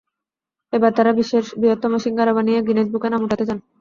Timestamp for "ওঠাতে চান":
3.25-3.57